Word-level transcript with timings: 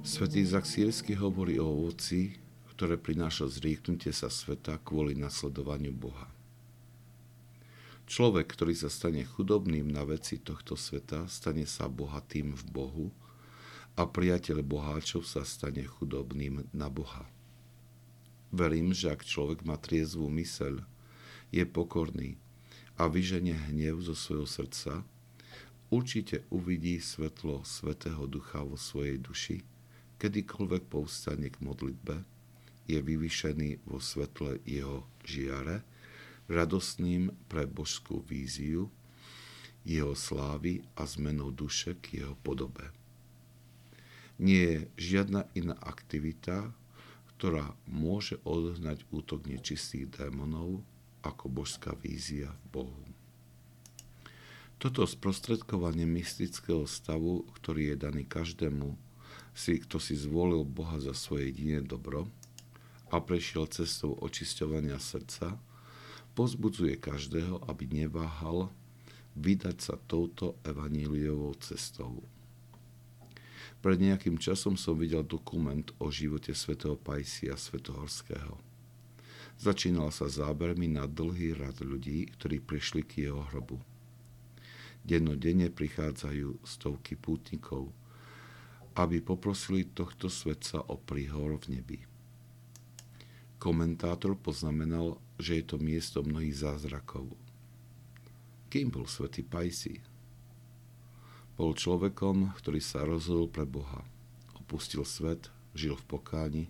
Svetý 0.00 0.48
Zaksírsky 0.48 1.12
hovorí 1.12 1.60
o 1.60 1.68
ovoci, 1.68 2.32
ktoré 2.72 2.96
prináša 2.96 3.52
zrieknutie 3.52 4.16
sa 4.16 4.32
sveta 4.32 4.80
kvôli 4.80 5.12
nasledovaniu 5.12 5.92
Boha. 5.92 6.24
Človek, 8.08 8.48
ktorý 8.48 8.72
sa 8.72 8.88
stane 8.88 9.28
chudobným 9.28 9.92
na 9.92 10.08
veci 10.08 10.40
tohto 10.40 10.72
sveta, 10.72 11.28
stane 11.28 11.68
sa 11.68 11.84
bohatým 11.84 12.56
v 12.56 12.62
Bohu 12.72 13.06
a 13.92 14.08
priateľ 14.08 14.64
boháčov 14.64 15.28
sa 15.28 15.44
stane 15.44 15.84
chudobným 15.84 16.64
na 16.72 16.88
Boha. 16.88 17.28
Verím, 18.56 18.96
že 18.96 19.12
ak 19.12 19.20
človek 19.20 19.68
má 19.68 19.76
triezvú 19.76 20.32
myseľ, 20.32 20.80
je 21.52 21.64
pokorný 21.68 22.40
a 22.96 23.04
vyženie 23.04 23.54
hnev 23.68 24.00
zo 24.00 24.16
svojho 24.16 24.48
srdca, 24.48 25.04
určite 25.92 26.48
uvidí 26.48 26.96
svetlo 27.04 27.68
Svetého 27.68 28.24
Ducha 28.24 28.64
vo 28.64 28.80
svojej 28.80 29.20
duši, 29.20 29.60
kedykoľvek 30.20 30.92
povstane 30.92 31.48
k 31.48 31.56
modlitbe, 31.64 32.20
je 32.84 33.00
vyvyšený 33.00 33.88
vo 33.88 33.96
svetle 34.02 34.60
jeho 34.68 35.08
žiare, 35.24 35.80
radostným 36.50 37.32
pre 37.48 37.64
božskú 37.64 38.20
víziu, 38.26 38.92
jeho 39.86 40.12
slávy 40.12 40.84
a 40.98 41.08
zmenou 41.08 41.48
duše 41.54 41.96
k 42.04 42.20
jeho 42.20 42.34
podobe. 42.44 42.92
Nie 44.36 44.64
je 44.66 44.80
žiadna 45.16 45.48
iná 45.56 45.76
aktivita, 45.80 46.74
ktorá 47.36 47.72
môže 47.88 48.36
odohnať 48.44 49.08
útok 49.08 49.48
nečistých 49.48 50.12
démonov 50.12 50.84
ako 51.24 51.48
božská 51.48 51.96
vízia 51.96 52.52
v 52.68 52.84
Bohu. 52.84 53.04
Toto 54.80 55.04
sprostredkovanie 55.04 56.08
mystického 56.08 56.88
stavu, 56.88 57.44
ktorý 57.60 57.92
je 57.92 57.96
daný 58.00 58.24
každému, 58.24 58.96
si, 59.60 59.76
kto 59.84 60.00
si 60.00 60.16
zvolil 60.16 60.64
Boha 60.64 60.96
za 60.96 61.12
svoje 61.12 61.52
jediné 61.52 61.84
dobro 61.84 62.24
a 63.12 63.20
prešiel 63.20 63.68
cestou 63.68 64.16
očisťovania 64.16 64.96
srdca, 64.96 65.60
pozbudzuje 66.32 66.96
každého, 66.96 67.60
aby 67.68 67.84
neváhal 67.84 68.72
vydať 69.36 69.76
sa 69.76 69.94
touto 70.08 70.56
evaníliovou 70.64 71.52
cestou. 71.60 72.24
Pred 73.84 73.96
nejakým 74.00 74.36
časom 74.40 74.76
som 74.76 74.96
videl 74.96 75.24
dokument 75.24 75.84
o 76.00 76.12
živote 76.12 76.52
svätého 76.52 76.96
Pajsia 76.96 77.56
Svetohorského. 77.56 78.56
Začínal 79.60 80.08
sa 80.12 80.28
zábermi 80.28 80.88
na 80.88 81.04
dlhý 81.04 81.52
rad 81.52 81.84
ľudí, 81.84 82.28
ktorí 82.36 82.64
prišli 82.64 83.04
k 83.04 83.28
jeho 83.28 83.44
hrobu. 83.52 83.80
Dennodenne 85.00 85.72
prichádzajú 85.72 86.60
stovky 86.60 87.16
pútnikov, 87.16 87.88
aby 88.98 89.22
poprosili 89.22 89.86
tohto 89.86 90.26
svetca 90.26 90.82
o 90.90 90.98
príhor 90.98 91.58
v 91.62 91.78
nebi. 91.78 91.98
Komentátor 93.60 94.40
poznamenal, 94.40 95.20
že 95.36 95.60
je 95.60 95.64
to 95.68 95.76
miesto 95.76 96.24
mnohých 96.24 96.64
zázrakov. 96.64 97.28
Kým 98.72 98.88
bol 98.88 99.04
svätý 99.04 99.44
Pajsi? 99.44 100.00
Bol 101.60 101.76
človekom, 101.76 102.56
ktorý 102.56 102.80
sa 102.80 103.04
rozhodol 103.04 103.52
pre 103.52 103.68
Boha. 103.68 104.00
Opustil 104.56 105.04
svet, 105.04 105.52
žil 105.76 105.92
v 105.92 106.08
pokáni 106.08 106.64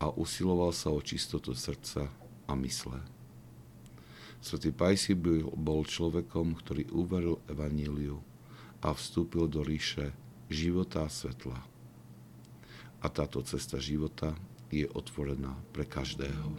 a 0.00 0.08
usiloval 0.08 0.72
sa 0.72 0.88
o 0.88 1.04
čistotu 1.04 1.52
srdca 1.52 2.08
a 2.48 2.52
mysle. 2.56 2.96
Svetý 4.40 4.72
Pajsi 4.72 5.12
bol 5.52 5.84
človekom, 5.84 6.56
ktorý 6.56 6.88
uveril 6.96 7.44
Evaníliu 7.44 8.24
a 8.80 8.96
vstúpil 8.96 9.44
do 9.52 9.60
ríše 9.60 10.16
života 10.50 11.06
a 11.06 11.08
svetla. 11.08 11.56
A 13.00 13.06
táto 13.08 13.40
cesta 13.46 13.80
života 13.80 14.36
je 14.68 14.84
otvorená 14.92 15.56
pre 15.72 15.86
každého. 15.86 16.52